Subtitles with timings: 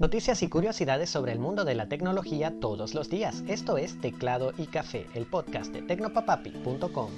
[0.00, 3.44] Noticias y curiosidades sobre el mundo de la tecnología todos los días.
[3.48, 7.10] Esto es Teclado y Café, el podcast de tecnopapapi.com.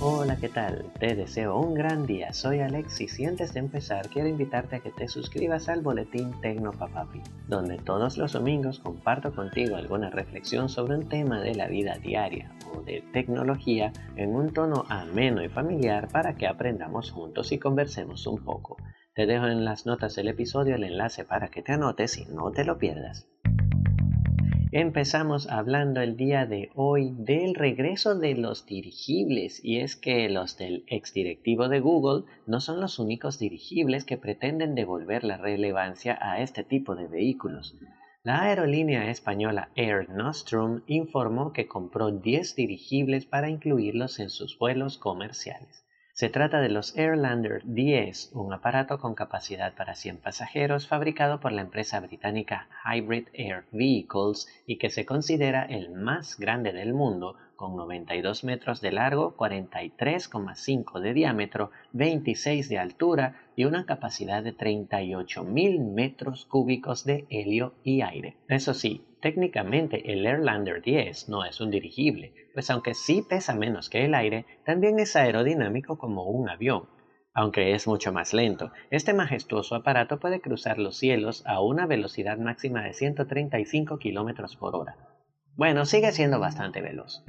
[0.00, 0.90] Hola, ¿qué tal?
[0.98, 2.32] Te deseo un gran día.
[2.32, 7.20] Soy Alexis y antes de empezar quiero invitarte a que te suscribas al boletín Tecnopapapi,
[7.46, 12.50] donde todos los domingos comparto contigo alguna reflexión sobre un tema de la vida diaria
[12.74, 18.26] o de tecnología en un tono ameno y familiar para que aprendamos juntos y conversemos
[18.26, 18.78] un poco.
[19.14, 22.52] Te dejo en las notas del episodio el enlace para que te anotes y no
[22.52, 23.28] te lo pierdas.
[24.72, 30.56] Empezamos hablando el día de hoy del regreso de los dirigibles y es que los
[30.58, 36.40] del exdirectivo de Google no son los únicos dirigibles que pretenden devolver la relevancia a
[36.40, 37.74] este tipo de vehículos.
[38.22, 44.98] La aerolínea española Air Nostrum informó que compró 10 dirigibles para incluirlos en sus vuelos
[44.98, 45.84] comerciales.
[46.20, 51.50] Se trata de los Airlander 10, un aparato con capacidad para 100 pasajeros fabricado por
[51.50, 57.36] la empresa británica Hybrid Air Vehicles y que se considera el más grande del mundo
[57.56, 64.54] con 92 metros de largo, 43,5 de diámetro, 26 de altura y una capacidad de
[64.54, 68.36] 38.000 metros cúbicos de helio y aire.
[68.46, 73.88] Eso sí, técnicamente el Airlander 10 no es un dirigible, pues aunque sí pesa menos
[73.88, 76.88] que el aire, también es aerodinámico como un avión.
[77.32, 82.38] Aunque es mucho más lento, este majestuoso aparato puede cruzar los cielos a una velocidad
[82.38, 84.96] máxima de 135 km por hora.
[85.54, 87.22] Bueno, sigue siendo bastante veloz.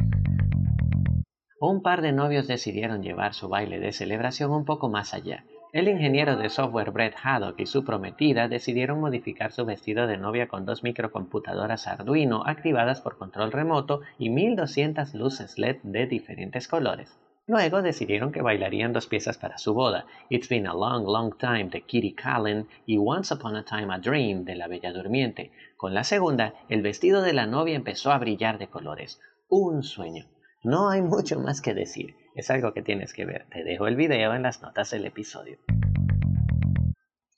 [1.59, 5.45] Un par de novios decidieron llevar su baile de celebración un poco más allá.
[5.73, 10.49] El ingeniero de software Brett Haddock y su prometida decidieron modificar su vestido de novia
[10.49, 17.17] con dos microcomputadoras Arduino activadas por control remoto y 1200 luces LED de diferentes colores.
[17.47, 21.69] Luego decidieron que bailarían dos piezas para su boda, It's Been a Long, Long Time
[21.69, 25.53] de Kitty Callen y Once Upon a Time a Dream de La Bella Durmiente.
[25.77, 29.21] Con la segunda, el vestido de la novia empezó a brillar de colores.
[29.47, 30.25] Un sueño.
[30.63, 33.47] No hay mucho más que decir, es algo que tienes que ver.
[33.49, 35.57] Te dejo el video en las notas del episodio.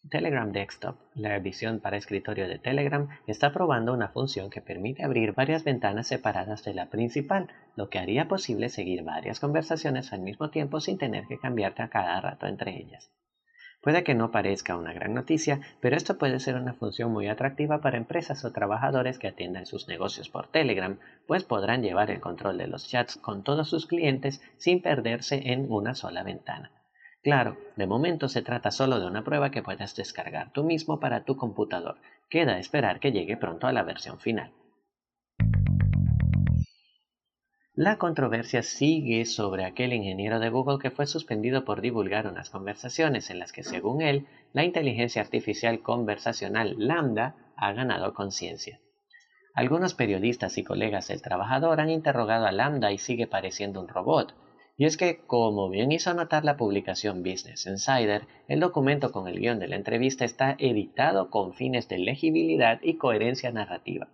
[0.10, 5.32] Telegram Desktop, la edición para escritorio de Telegram, está probando una función que permite abrir
[5.32, 10.50] varias ventanas separadas de la principal, lo que haría posible seguir varias conversaciones al mismo
[10.50, 13.10] tiempo sin tener que cambiarte a cada rato entre ellas.
[13.84, 17.82] Puede que no parezca una gran noticia, pero esto puede ser una función muy atractiva
[17.82, 22.58] para empresas o trabajadores que atiendan sus negocios por Telegram, pues podrán llevar el control
[22.58, 26.72] de los chats con todos sus clientes sin perderse en una sola ventana.
[27.24, 31.26] Claro, de momento se trata solo de una prueba que puedes descargar tú mismo para
[31.26, 31.98] tu computador.
[32.30, 34.54] Queda esperar que llegue pronto a la versión final.
[37.76, 43.32] La controversia sigue sobre aquel ingeniero de Google que fue suspendido por divulgar unas conversaciones
[43.32, 48.80] en las que, según él, la inteligencia artificial conversacional Lambda ha ganado conciencia.
[49.56, 54.36] Algunos periodistas y colegas del trabajador han interrogado a Lambda y sigue pareciendo un robot.
[54.78, 59.40] Y es que, como bien hizo notar la publicación Business Insider, el documento con el
[59.40, 64.10] guion de la entrevista está editado con fines de legibilidad y coherencia narrativa.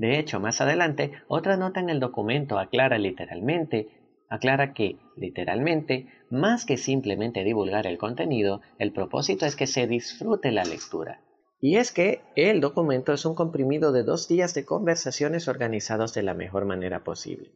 [0.00, 3.90] De hecho, más adelante, otra nota en el documento aclara literalmente,
[4.30, 10.52] aclara que, literalmente, más que simplemente divulgar el contenido, el propósito es que se disfrute
[10.52, 11.20] la lectura.
[11.60, 16.22] Y es que el documento es un comprimido de dos días de conversaciones organizados de
[16.22, 17.50] la mejor manera posible.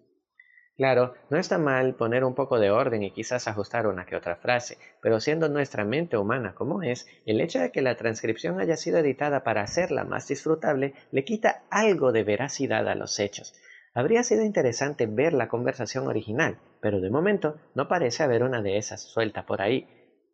[0.77, 4.35] Claro, no está mal poner un poco de orden y quizás ajustar una que otra
[4.35, 8.77] frase, pero siendo nuestra mente humana como es, el hecho de que la transcripción haya
[8.77, 13.55] sido editada para hacerla más disfrutable le quita algo de veracidad a los hechos.
[13.95, 18.77] Habría sido interesante ver la conversación original, pero de momento no parece haber una de
[18.77, 19.87] esas suelta por ahí,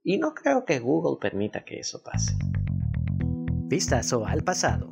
[0.03, 2.33] y no creo que Google permita que eso pase.
[3.69, 4.91] Vistazo al pasado.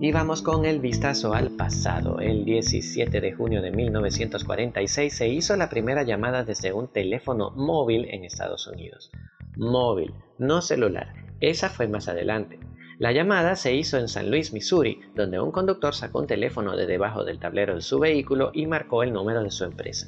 [0.00, 2.20] Y vamos con el vistazo al pasado.
[2.20, 8.06] El 17 de junio de 1946 se hizo la primera llamada desde un teléfono móvil
[8.10, 9.10] en Estados Unidos.
[9.56, 11.12] Móvil, no celular.
[11.40, 12.58] Esa fue más adelante.
[12.98, 16.86] La llamada se hizo en San Luis, Missouri, donde un conductor sacó un teléfono de
[16.86, 20.06] debajo del tablero de su vehículo y marcó el número de su empresa.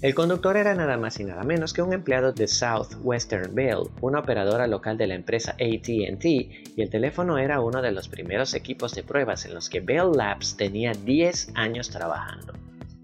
[0.00, 4.20] El conductor era nada más y nada menos que un empleado de Southwestern Bell, una
[4.20, 8.94] operadora local de la empresa ATT, y el teléfono era uno de los primeros equipos
[8.94, 12.52] de pruebas en los que Bell Labs tenía 10 años trabajando.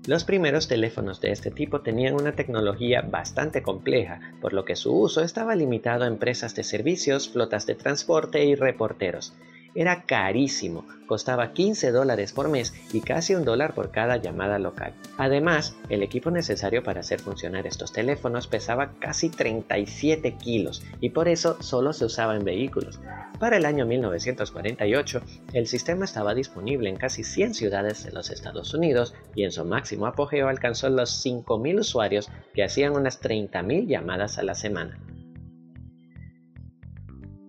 [0.07, 4.97] Los primeros teléfonos de este tipo tenían una tecnología bastante compleja, por lo que su
[4.97, 9.35] uso estaba limitado a empresas de servicios, flotas de transporte y reporteros.
[9.75, 14.95] Era carísimo, costaba 15 dólares por mes y casi un dólar por cada llamada local.
[15.19, 21.29] Además, el equipo necesario para hacer funcionar estos teléfonos pesaba casi 37 kilos y por
[21.29, 23.01] eso solo se usaba en vehículos.
[23.39, 25.21] Para el año 1948,
[25.53, 29.65] el sistema estaba disponible en casi 100 ciudades de los Estados Unidos y en su
[29.65, 34.99] máximo apogeo alcanzó los 5.000 usuarios que hacían unas 30.000 llamadas a la semana.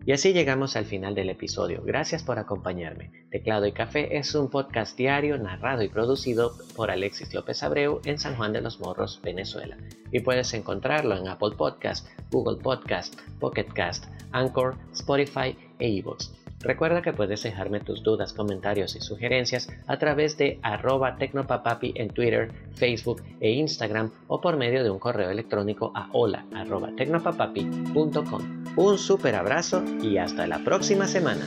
[0.06, 1.82] Y así llegamos al final del episodio.
[1.84, 3.12] Gracias por acompañarme.
[3.32, 8.20] Teclado y Café es un podcast diario narrado y producido por Alexis López Abreu en
[8.20, 9.78] San Juan de los Morros, Venezuela.
[10.12, 16.45] Y puedes encontrarlo en Apple Podcast, Google Podcast, Pocket Cast, Anchor, Spotify e iVoox.
[16.66, 22.10] Recuerda que puedes dejarme tus dudas, comentarios y sugerencias a través de arroba tecnopapapi en
[22.10, 26.90] Twitter, Facebook e Instagram o por medio de un correo electrónico a hola arroba.
[28.78, 31.46] Un super abrazo y hasta la próxima semana.